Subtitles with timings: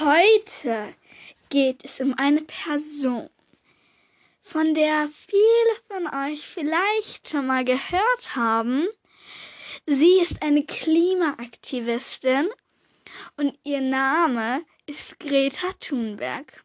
[0.00, 0.92] Heute
[1.50, 3.30] geht es um eine Person,
[4.42, 8.88] von der viele von euch vielleicht schon mal gehört haben.
[9.86, 12.48] Sie ist eine Klimaaktivistin
[13.36, 16.64] und ihr Name ist Greta Thunberg.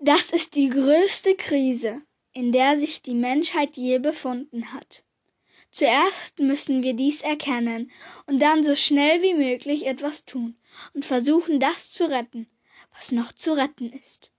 [0.00, 2.02] Das ist die größte Krise,
[2.32, 5.04] in der sich die Menschheit je befunden hat.
[5.72, 7.90] Zuerst müssen wir dies erkennen
[8.26, 10.54] und dann so schnell wie möglich etwas tun
[10.92, 12.46] und versuchen, das zu retten,
[12.94, 14.30] was noch zu retten ist.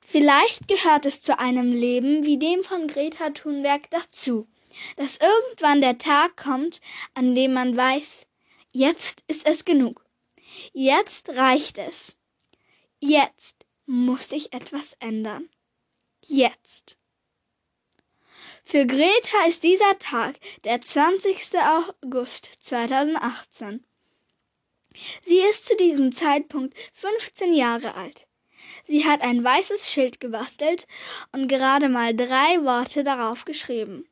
[0.00, 4.48] Vielleicht gehört es zu einem Leben wie dem von Greta Thunberg dazu,
[4.96, 6.80] dass irgendwann der Tag kommt,
[7.12, 8.26] an dem man weiß,
[8.72, 10.06] jetzt ist es genug.
[10.72, 12.16] Jetzt reicht es.
[13.00, 15.50] Jetzt muss sich etwas ändern.
[16.22, 16.96] Jetzt.
[18.66, 21.52] Für Greta ist dieser Tag der 20.
[22.02, 23.84] August 2018.
[25.24, 28.26] Sie ist zu diesem Zeitpunkt 15 Jahre alt.
[28.88, 30.86] Sie hat ein weißes Schild gebastelt
[31.32, 34.08] und gerade mal drei Worte darauf geschrieben.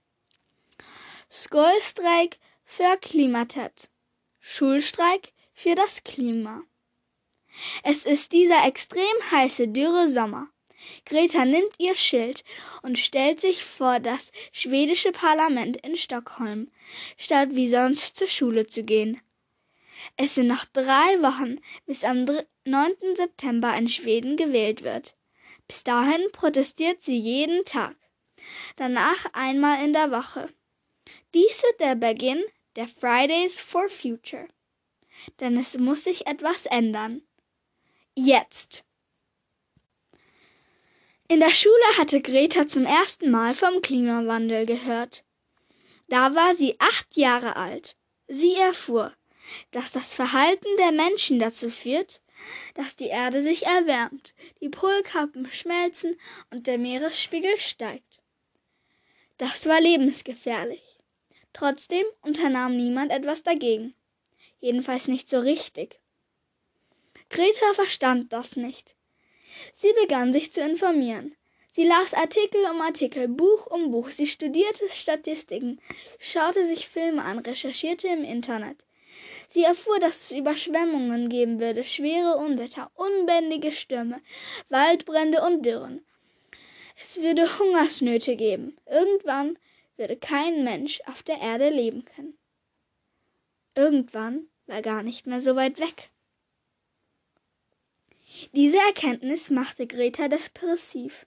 [1.30, 3.88] Schoolstreik für Klimatet.
[4.38, 6.60] Schulstreik für das Klima.
[7.84, 10.51] Es ist dieser extrem heiße, dürre Sommer.
[11.04, 12.44] Greta nimmt ihr Schild
[12.82, 16.70] und stellt sich vor das schwedische Parlament in Stockholm,
[17.16, 19.20] statt wie sonst zur Schule zu gehen.
[20.16, 22.24] Es sind noch drei Wochen, bis am
[22.64, 22.92] 9.
[23.16, 25.14] September in Schweden gewählt wird.
[25.68, 27.96] Bis dahin protestiert sie jeden Tag,
[28.76, 30.48] danach einmal in der Woche.
[31.34, 32.42] Dies wird der Beginn
[32.76, 34.48] der Fridays for Future.
[35.40, 37.22] Denn es muss sich etwas ändern.
[38.14, 38.84] Jetzt.
[41.32, 45.24] In der Schule hatte Greta zum ersten Mal vom Klimawandel gehört.
[46.08, 47.96] Da war sie acht Jahre alt.
[48.28, 49.14] Sie erfuhr,
[49.70, 52.20] dass das Verhalten der Menschen dazu führt,
[52.74, 58.20] dass die Erde sich erwärmt, die Polkappen schmelzen und der Meeresspiegel steigt.
[59.38, 60.82] Das war lebensgefährlich.
[61.54, 63.94] Trotzdem unternahm niemand etwas dagegen.
[64.60, 65.98] Jedenfalls nicht so richtig.
[67.30, 68.96] Greta verstand das nicht.
[69.74, 71.36] Sie begann sich zu informieren.
[71.70, 75.80] Sie las Artikel um Artikel, Buch um Buch, sie studierte Statistiken,
[76.18, 78.76] schaute sich Filme an, recherchierte im Internet.
[79.48, 84.20] Sie erfuhr, dass es Überschwemmungen geben würde, schwere Unwetter, unbändige Stürme,
[84.68, 86.04] Waldbrände und Dürren.
[87.00, 88.76] Es würde Hungersnöte geben.
[88.86, 89.58] Irgendwann
[89.96, 92.38] würde kein Mensch auf der Erde leben können.
[93.74, 96.10] Irgendwann war gar nicht mehr so weit weg.
[98.52, 101.26] Diese Erkenntnis machte Greta depressiv.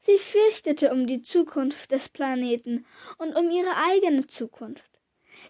[0.00, 2.86] Sie fürchtete um die Zukunft des Planeten
[3.18, 4.90] und um ihre eigene Zukunft.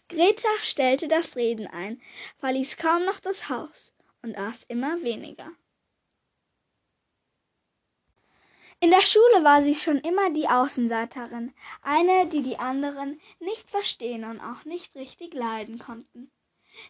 [0.09, 2.01] Greta stellte das Reden ein,
[2.39, 5.51] verließ kaum noch das Haus und aß immer weniger.
[8.81, 14.25] In der Schule war sie schon immer die Außenseiterin, eine, die die anderen nicht verstehen
[14.25, 16.31] und auch nicht richtig leiden konnten.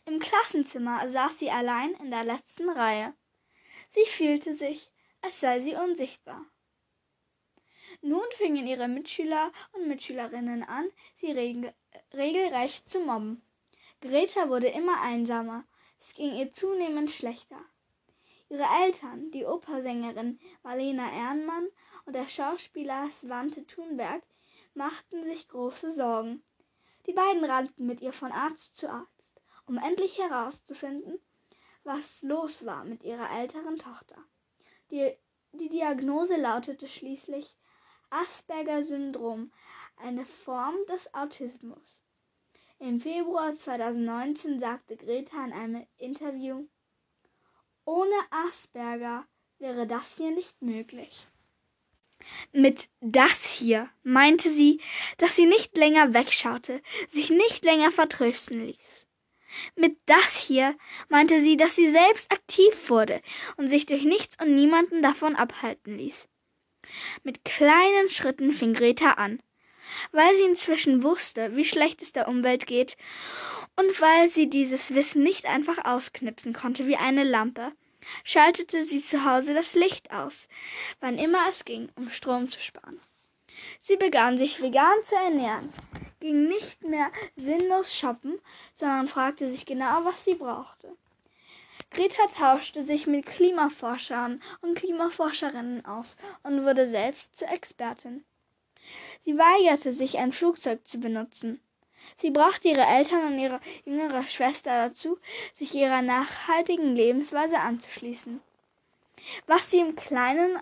[0.04, 3.14] Im Klassenzimmer saß sie allein in der letzten Reihe.
[3.90, 4.90] Sie fühlte sich,
[5.22, 6.44] als sei sie unsichtbar.
[8.02, 11.72] Nun fingen ihre Mitschüler und Mitschülerinnen an, sie regel
[12.12, 13.42] regelrecht zu mobben.
[14.00, 15.64] Greta wurde immer einsamer,
[16.00, 17.64] es ging ihr zunehmend schlechter.
[18.48, 21.68] Ihre Eltern, die Opersängerin Marlena Ehrenmann
[22.04, 24.22] und der Schauspieler Svante Thunberg,
[24.74, 26.44] machten sich große Sorgen.
[27.06, 29.24] Die beiden rannten mit ihr von Arzt zu Arzt,
[29.66, 31.18] um endlich herauszufinden,
[31.86, 34.16] was los war mit ihrer älteren Tochter.
[34.90, 35.12] Die,
[35.52, 37.56] die Diagnose lautete schließlich
[38.10, 39.52] Asperger-Syndrom,
[39.96, 42.02] eine Form des Autismus.
[42.78, 46.66] Im Februar 2019 sagte Greta in einem Interview,
[47.84, 49.24] ohne Asperger
[49.58, 51.26] wäre das hier nicht möglich.
[52.52, 54.80] Mit das hier meinte sie,
[55.18, 59.05] dass sie nicht länger wegschaute, sich nicht länger vertrösten ließ.
[59.74, 60.76] Mit das hier
[61.08, 63.20] meinte sie, dass sie selbst aktiv wurde
[63.56, 66.28] und sich durch nichts und niemanden davon abhalten ließ.
[67.24, 69.40] Mit kleinen Schritten fing Greta an,
[70.12, 72.96] weil sie inzwischen wusste, wie schlecht es der Umwelt geht
[73.76, 77.72] und weil sie dieses Wissen nicht einfach ausknipsen konnte wie eine Lampe,
[78.24, 80.48] schaltete sie zu Hause das Licht aus,
[81.00, 83.00] wann immer es ging, um Strom zu sparen.
[83.82, 85.72] Sie begann sich vegan zu ernähren,
[86.20, 88.40] ging nicht mehr sinnlos shoppen,
[88.74, 90.96] sondern fragte sich genau, was sie brauchte.
[91.90, 98.24] Greta tauschte sich mit Klimaforschern und Klimaforscherinnen aus und wurde selbst zur Expertin.
[99.24, 101.60] Sie weigerte sich, ein Flugzeug zu benutzen.
[102.16, 105.18] Sie brachte ihre Eltern und ihre jüngere Schwester dazu,
[105.54, 108.40] sich ihrer nachhaltigen Lebensweise anzuschließen.
[109.46, 110.58] Was sie im Kleinen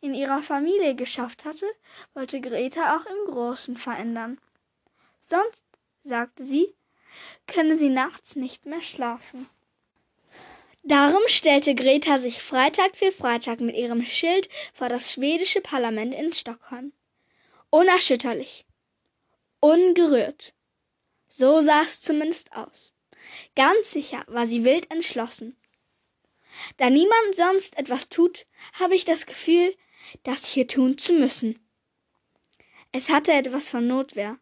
[0.00, 1.66] in ihrer Familie geschafft hatte,
[2.12, 4.38] wollte Greta auch im Großen verändern.
[5.26, 5.64] Sonst,
[6.02, 6.74] sagte sie,
[7.46, 9.48] könne sie nachts nicht mehr schlafen.
[10.82, 16.34] Darum stellte Greta sich Freitag für Freitag mit ihrem Schild vor das schwedische Parlament in
[16.34, 16.92] Stockholm.
[17.70, 18.66] Unerschütterlich.
[19.60, 20.52] Ungerührt.
[21.26, 22.92] So sah es zumindest aus.
[23.56, 25.56] Ganz sicher war sie wild entschlossen.
[26.76, 29.74] Da niemand sonst etwas tut, habe ich das Gefühl,
[30.22, 31.58] das hier tun zu müssen.
[32.92, 34.38] Es hatte etwas von Notwehr.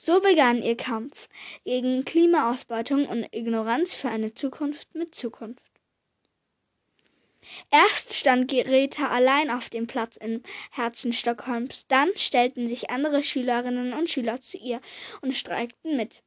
[0.00, 1.28] So begann ihr Kampf
[1.64, 5.72] gegen Klimaausbeutung und Ignoranz für eine Zukunft mit Zukunft.
[7.72, 13.92] Erst stand Greta allein auf dem Platz im Herzen Stockholms, dann stellten sich andere Schülerinnen
[13.92, 14.80] und Schüler zu ihr
[15.20, 16.22] und streikten mit.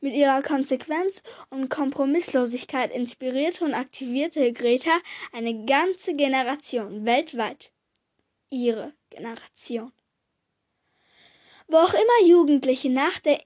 [0.00, 4.98] Mit ihrer Konsequenz und Kompromisslosigkeit inspirierte und aktivierte Greta
[5.32, 7.70] eine ganze Generation weltweit.
[8.50, 9.92] Ihre Generation.
[11.72, 13.42] Wo auch immer Jugendliche nach der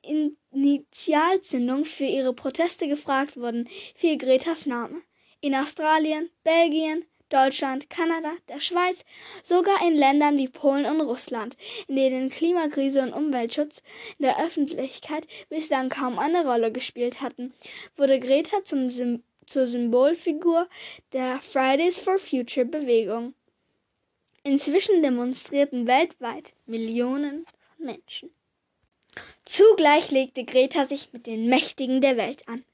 [0.51, 5.03] Initialzündung für ihre Proteste gefragt wurden, fiel Gretas Name.
[5.43, 9.05] In Australien, Belgien, Deutschland, Kanada, der Schweiz,
[9.43, 13.83] sogar in Ländern wie Polen und Russland, in denen Klimakrise und Umweltschutz
[14.19, 17.53] in der Öffentlichkeit bislang kaum eine Rolle gespielt hatten,
[17.95, 20.67] wurde Greta zum Sym zur Symbolfigur
[21.13, 23.35] der Fridays for Future Bewegung.
[24.45, 27.45] Inzwischen demonstrierten weltweit Millionen
[27.85, 28.35] Menschen.
[29.45, 32.65] Zugleich legte Greta sich mit den Mächtigen der Welt an.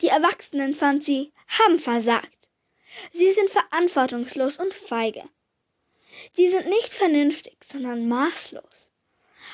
[0.00, 2.48] Die Erwachsenen, fand sie, haben versagt.
[3.12, 5.22] Sie sind verantwortungslos und feige.
[6.32, 8.90] Sie sind nicht vernünftig, sondern maßlos.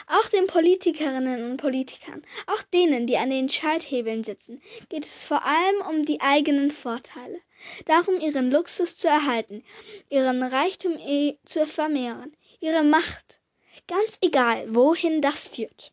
[0.06, 5.44] Auch den Politikerinnen und Politikern, auch denen, die an den Schalthebeln sitzen, geht es vor
[5.44, 7.40] allem um die eigenen Vorteile,
[7.86, 9.64] darum ihren Luxus zu erhalten,
[10.10, 13.40] ihren Reichtum eh zu vermehren, ihre Macht
[13.86, 15.92] ganz egal, wohin das führt.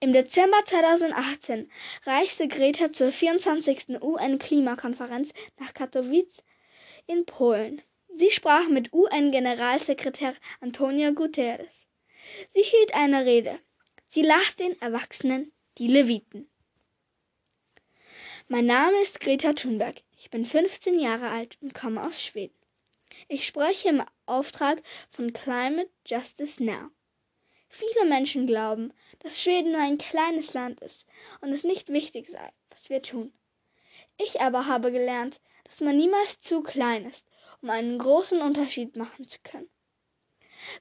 [0.00, 1.70] Im Dezember 2018
[2.04, 4.02] reiste Greta zur 24.
[4.02, 6.44] UN-Klimakonferenz nach Katowice
[7.06, 7.80] in Polen.
[8.14, 11.86] Sie sprach mit UN-Generalsekretär Antonio Guterres.
[12.54, 13.58] Sie hielt eine Rede.
[14.08, 16.50] Sie las den Erwachsenen die Leviten.
[18.48, 20.02] Mein Name ist Greta Thunberg.
[20.18, 22.55] Ich bin 15 Jahre alt und komme aus Schweden.
[23.28, 26.90] Ich spreche im Auftrag von Climate Justice Now.
[27.68, 31.06] Viele Menschen glauben, dass Schweden nur ein kleines Land ist
[31.40, 33.32] und es nicht wichtig sei, was wir tun.
[34.18, 37.26] Ich aber habe gelernt, dass man niemals zu klein ist,
[37.60, 39.68] um einen großen Unterschied machen zu können.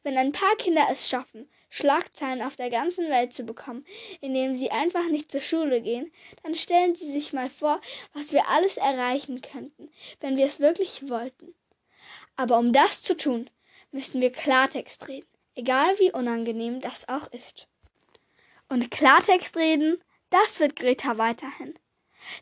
[0.03, 3.85] Wenn ein paar Kinder es schaffen, Schlagzeilen auf der ganzen Welt zu bekommen,
[4.21, 6.11] indem sie einfach nicht zur Schule gehen,
[6.43, 7.81] dann stellen Sie sich mal vor,
[8.13, 9.91] was wir alles erreichen könnten,
[10.21, 11.53] wenn wir es wirklich wollten.
[12.35, 13.49] Aber um das zu tun,
[13.91, 17.67] müssen wir Klartext reden, egal wie unangenehm das auch ist.
[18.67, 21.77] Und Klartext reden, das wird Greta weiterhin.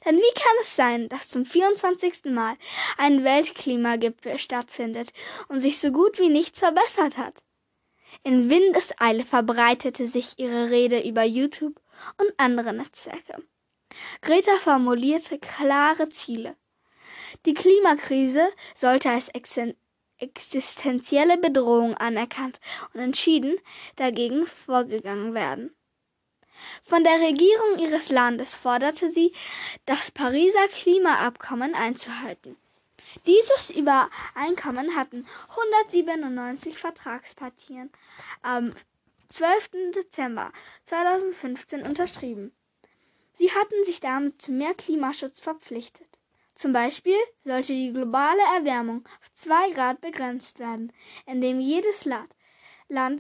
[0.06, 2.26] Denn wie kann es sein, dass zum 24.
[2.26, 2.54] Mal
[2.98, 5.12] ein Weltklimagipfel stattfindet
[5.50, 7.36] und sich so gut wie nichts verbessert hat?
[8.24, 11.82] In Windeseile verbreitete sich ihre Rede über YouTube
[12.18, 13.44] und andere Netzwerke.
[14.22, 16.56] Greta formulierte klare Ziele.
[17.46, 19.30] Die Klimakrise sollte als
[20.20, 22.60] existenzielle Bedrohung anerkannt
[22.94, 23.58] und entschieden
[23.96, 25.76] dagegen vorgegangen werden.
[26.84, 29.34] Von der Regierung ihres Landes forderte sie,
[29.86, 32.56] das Pariser Klimaabkommen einzuhalten.
[33.26, 37.92] Dieses Übereinkommen hatten 197 Vertragspartien
[38.42, 38.74] am
[39.30, 39.94] 12.
[39.96, 40.52] Dezember
[40.86, 42.56] 2015 unterschrieben.
[43.36, 46.08] Sie hatten sich damit zu mehr Klimaschutz verpflichtet.
[46.56, 50.94] Zum Beispiel sollte die globale Erwärmung auf zwei Grad begrenzt werden,
[51.26, 52.32] indem jedes Land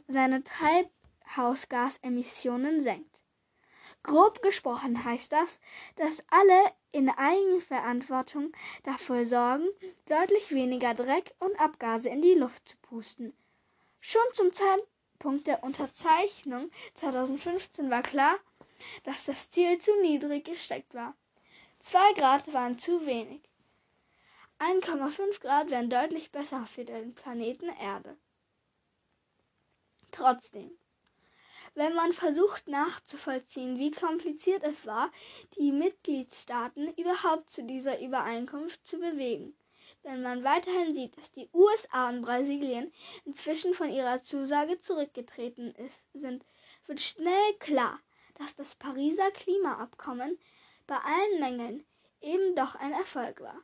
[0.07, 3.21] seine Treibhausgasemissionen senkt.
[4.03, 5.59] Grob gesprochen heißt das,
[5.95, 8.51] dass alle in Eigenverantwortung
[8.83, 9.67] dafür sorgen,
[10.07, 13.33] deutlich weniger Dreck und Abgase in die Luft zu pusten.
[14.01, 18.35] Schon zum Zeitpunkt der Unterzeichnung 2015 war klar,
[19.05, 21.15] dass das Ziel zu niedrig gesteckt war.
[21.85, 23.41] Zwei Grad waren zu wenig.
[24.59, 28.15] 1,5 Grad wären deutlich besser für den Planeten Erde.
[30.09, 30.71] Trotzdem,
[31.75, 35.11] wenn man versucht nachzuvollziehen, wie kompliziert es war,
[35.57, 39.53] die Mitgliedstaaten überhaupt zu dieser Übereinkunft zu bewegen,
[40.03, 42.93] wenn man weiterhin sieht, dass die USA und Brasilien
[43.25, 46.45] inzwischen von ihrer Zusage zurückgetreten ist, sind,
[46.85, 47.99] wird schnell klar,
[48.35, 50.39] dass das Pariser Klimaabkommen
[50.87, 51.85] bei allen Mängeln
[52.21, 53.59] eben doch ein Erfolg war.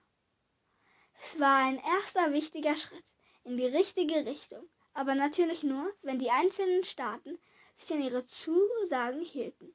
[1.21, 3.05] Es war ein erster wichtiger Schritt
[3.43, 7.39] in die richtige Richtung, aber natürlich nur, wenn die einzelnen Staaten
[7.77, 9.73] sich an ihre Zusagen hielten.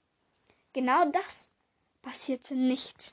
[0.72, 1.50] Genau das
[2.02, 3.12] passierte nicht.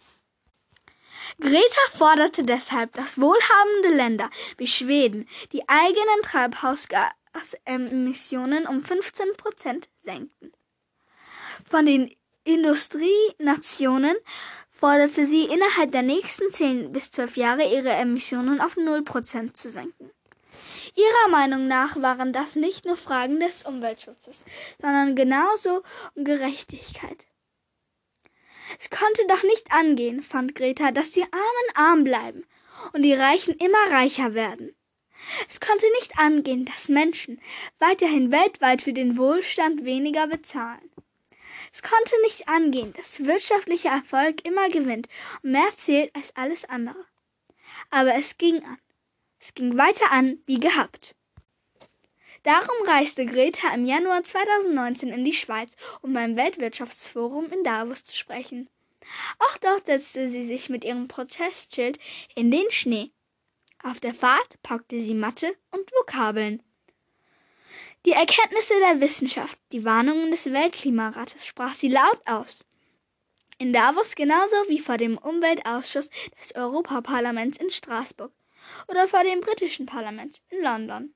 [1.40, 10.52] Greta forderte deshalb, dass wohlhabende Länder wie Schweden die eigenen Treibhausgasemissionen um 15 Prozent senkten.
[11.70, 14.18] Von den Industrienationen
[14.72, 19.70] forderte sie innerhalb der nächsten zehn bis zwölf Jahre ihre Emissionen auf null Prozent zu
[19.70, 20.10] senken.
[20.96, 24.44] Ihrer Meinung nach waren das nicht nur Fragen des Umweltschutzes,
[24.82, 25.84] sondern genauso
[26.16, 27.28] um Gerechtigkeit.
[28.80, 32.44] Es konnte doch nicht angehen, fand Greta, dass die Armen arm bleiben
[32.94, 34.76] und die Reichen immer reicher werden.
[35.48, 37.40] Es konnte nicht angehen, dass Menschen
[37.78, 40.90] weiterhin weltweit für den Wohlstand weniger bezahlen.
[41.74, 45.08] Es konnte nicht angehen, dass wirtschaftlicher Erfolg immer gewinnt
[45.42, 47.06] und mehr zählt als alles andere.
[47.90, 48.78] Aber es ging an.
[49.40, 51.16] Es ging weiter an wie gehabt.
[52.44, 58.18] Darum reiste Greta im Januar 2019 in die Schweiz, um beim Weltwirtschaftsforum in Davos zu
[58.18, 58.70] sprechen.
[59.40, 62.00] Auch dort setzte sie sich mit ihrem Protestschild
[62.36, 63.12] in den Schnee.
[63.84, 66.62] Auf der Fahrt packte sie Mathe und Vokabeln.
[68.04, 72.66] Die Erkenntnisse der Wissenschaft, die Warnungen des Weltklimarates sprach sie laut aus.
[73.60, 78.32] In Davos genauso wie vor dem Umweltausschuss des Europaparlaments in Straßburg
[78.88, 81.14] oder vor dem britischen Parlament in London.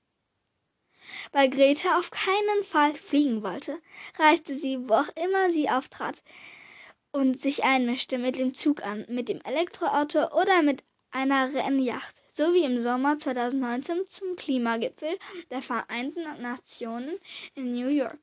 [1.32, 3.82] Weil Greta auf keinen Fall fliegen wollte,
[4.20, 6.22] reiste sie, wo auch immer sie auftrat
[7.12, 12.54] und sich einmischte, mit dem Zug an, mit dem Elektroauto oder mit einer Rennjacht so
[12.54, 15.18] wie im Sommer 2019 zum Klimagipfel
[15.51, 17.18] der Vereinten Nationen
[17.56, 18.20] in New York.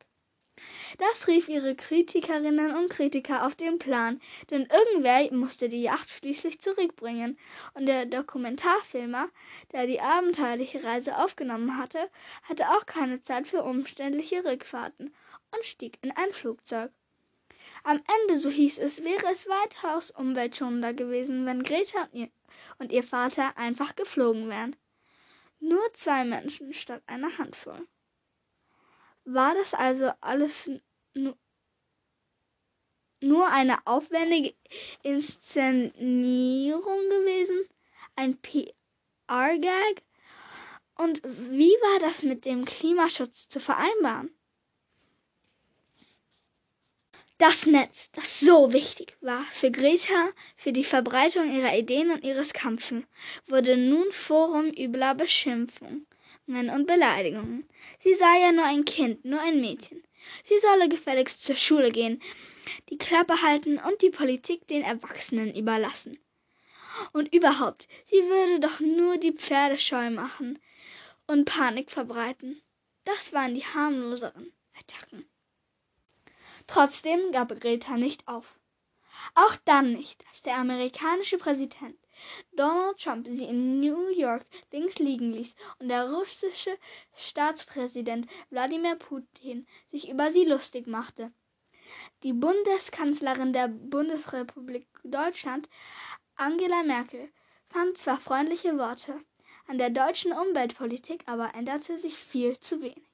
[0.98, 6.60] Das rief ihre Kritikerinnen und Kritiker auf den Plan, denn irgendwer musste die Yacht schließlich
[6.60, 7.38] zurückbringen,
[7.72, 9.28] und der Dokumentarfilmer,
[9.72, 12.10] der die abenteuerliche Reise aufgenommen hatte,
[12.42, 15.14] hatte auch keine Zeit für umständliche Rückfahrten
[15.54, 16.90] und stieg in ein Flugzeug.
[17.84, 22.28] Am Ende, so hieß es, wäre es weitaus umweltschonender gewesen, wenn Greta und ihr
[22.78, 24.76] und ihr Vater einfach geflogen wären.
[25.60, 27.86] Nur zwei Menschen statt einer Handvoll.
[29.24, 30.70] War das also alles
[33.20, 34.54] nur eine aufwendige
[35.02, 35.90] Inszenierung
[37.08, 37.68] gewesen?
[38.16, 40.02] Ein PR-Gag?
[40.96, 44.30] Und wie war das mit dem Klimaschutz zu vereinbaren?
[47.42, 52.52] Das Netz, das so wichtig war für Greta, für die Verbreitung ihrer Ideen und ihres
[52.52, 53.02] Kampfes,
[53.48, 56.06] wurde nun Forum übler Beschimpfungen
[56.46, 57.68] und Beleidigungen.
[57.98, 60.04] Sie sei ja nur ein Kind, nur ein Mädchen.
[60.44, 62.22] Sie solle gefälligst zur Schule gehen,
[62.90, 66.20] die Klappe halten und die Politik den Erwachsenen überlassen.
[67.12, 70.60] Und überhaupt, sie würde doch nur die Pferde scheu machen
[71.26, 72.62] und Panik verbreiten.
[73.02, 75.31] Das waren die harmloseren Attacken.
[76.72, 78.58] Trotzdem gab Greta nicht auf.
[79.34, 81.98] Auch dann nicht, als der amerikanische Präsident
[82.52, 86.78] Donald Trump sie in New York links liegen ließ und der russische
[87.14, 91.30] Staatspräsident Wladimir Putin sich über sie lustig machte.
[92.22, 95.68] Die Bundeskanzlerin der Bundesrepublik Deutschland,
[96.36, 97.30] Angela Merkel,
[97.68, 99.20] fand zwar freundliche Worte,
[99.66, 103.11] an der deutschen Umweltpolitik aber änderte sich viel zu wenig.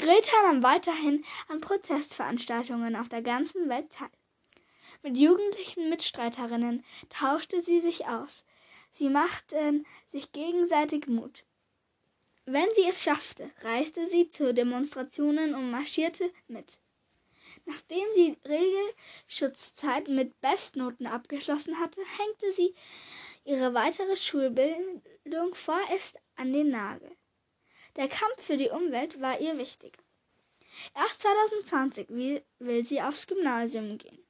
[0.00, 4.08] Greta nahm weiterhin an Protestveranstaltungen auf der ganzen Welt teil.
[5.02, 8.44] Mit jugendlichen Mitstreiterinnen tauschte sie sich aus.
[8.90, 11.44] Sie machten sich gegenseitig Mut.
[12.46, 16.80] Wenn sie es schaffte, reiste sie zu Demonstrationen und marschierte mit.
[17.66, 22.74] Nachdem sie Regelschutzzeit mit Bestnoten abgeschlossen hatte, hängte sie
[23.44, 27.16] ihre weitere Schulbildung vorerst an den Nagel.
[27.96, 29.98] Der Kampf für die Umwelt war ihr wichtig.
[30.94, 32.08] Erst 2020
[32.58, 34.24] will sie aufs Gymnasium gehen.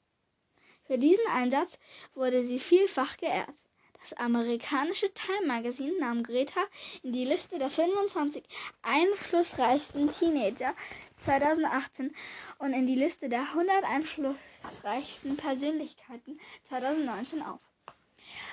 [0.87, 1.79] Für diesen Einsatz
[2.14, 3.55] wurde sie vielfach geehrt.
[4.00, 6.62] Das amerikanische Time Magazine nahm Greta
[7.02, 8.43] in die Liste der 25
[8.83, 10.75] einflussreichsten Teenager
[11.19, 12.14] 2018
[12.59, 17.61] und in die Liste der 100 einflussreichsten Persönlichkeiten 2019 auf.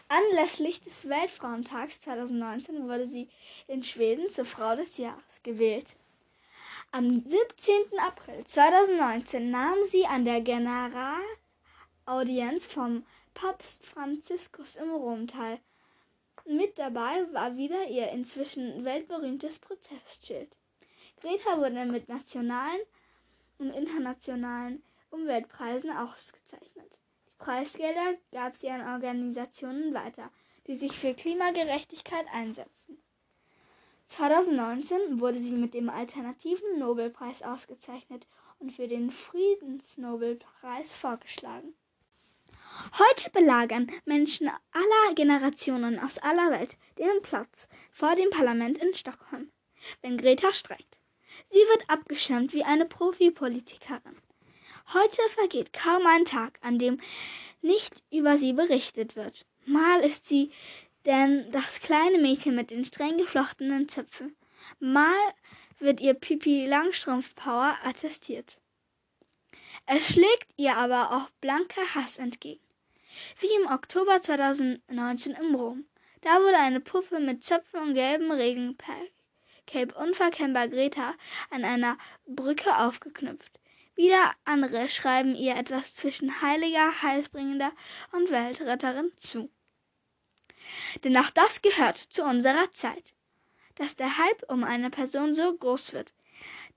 [0.09, 3.27] Anlässlich des Weltfrauentags 2019 wurde sie
[3.67, 5.87] in Schweden zur Frau des Jahres gewählt.
[6.91, 7.99] Am 17.
[7.99, 15.59] April 2019 nahm sie an der Generalaudienz vom Papst Franziskus in Rom teil.
[16.45, 20.55] Mit dabei war wieder ihr inzwischen weltberühmtes Protestschild.
[21.19, 22.79] Greta wurde mit nationalen
[23.57, 26.97] und internationalen Umweltpreisen ausgezeichnet.
[27.37, 30.31] Preisgelder gab sie an Organisationen weiter,
[30.67, 33.01] die sich für Klimagerechtigkeit einsetzen.
[34.07, 38.27] 2019 wurde sie mit dem Alternativen Nobelpreis ausgezeichnet
[38.59, 41.75] und für den Friedensnobelpreis vorgeschlagen.
[42.97, 49.51] Heute belagern Menschen aller Generationen aus aller Welt den Platz vor dem Parlament in Stockholm,
[50.01, 50.99] wenn Greta streikt.
[51.49, 54.21] Sie wird abgeschirmt wie eine Profipolitikerin.
[54.93, 57.01] Heute vergeht kaum ein Tag, an dem
[57.61, 59.45] nicht über sie berichtet wird.
[59.65, 60.49] Mal ist sie
[61.05, 64.37] denn das kleine Mädchen mit den streng geflochtenen Zöpfen.
[64.79, 65.33] Mal
[65.79, 68.57] wird ihr Pipi Langstrumpf Power attestiert.
[69.85, 72.63] Es schlägt ihr aber auch blanker Hass entgegen.
[73.39, 75.85] Wie im Oktober 2019 im Rom.
[76.21, 81.13] Da wurde eine Puppe mit Zöpfen und gelbem Regencape unverkennbar Greta
[81.49, 83.56] an einer Brücke aufgeknüpft.
[83.97, 87.71] Wieder andere schreiben ihr etwas zwischen heiliger, heilsbringender
[88.11, 89.49] und Weltretterin zu.
[91.03, 93.13] Denn auch das gehört zu unserer Zeit,
[93.75, 96.13] dass der Hype um eine Person so groß wird,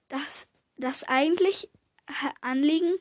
[0.08, 0.46] dass
[0.78, 1.68] das eigentlich
[2.40, 2.98] Anliegen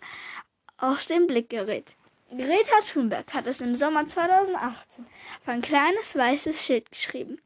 [0.78, 1.96] aus dem Blick gerät.
[2.30, 7.42] Greta Thunberg hat es im Sommer 2018 auf ein kleines weißes Schild geschrieben.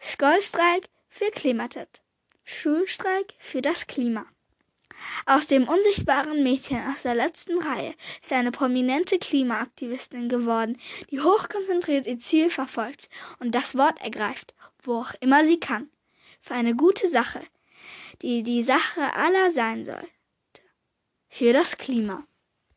[0.00, 2.00] Skollstreik für Klimatet.
[2.44, 4.26] Schulstreik für das Klima.
[5.26, 10.78] Aus dem unsichtbaren Mädchen aus der letzten Reihe ist eine prominente Klimaaktivistin geworden,
[11.10, 15.88] die hochkonzentriert ihr Ziel verfolgt und das Wort ergreift, wo auch immer sie kann,
[16.40, 17.42] für eine gute Sache,
[18.22, 20.06] die die Sache aller sein soll,
[21.28, 22.24] für das Klima.